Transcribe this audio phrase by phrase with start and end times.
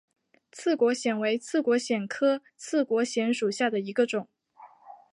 [0.51, 4.27] 刺果藓为刺果藓科刺果藓属下的一个种。